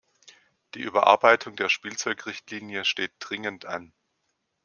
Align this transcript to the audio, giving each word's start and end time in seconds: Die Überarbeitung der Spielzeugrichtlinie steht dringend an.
Die 0.73 0.79
Überarbeitung 0.79 1.55
der 1.55 1.69
Spielzeugrichtlinie 1.69 2.85
steht 2.85 3.13
dringend 3.19 3.65
an. 3.67 3.93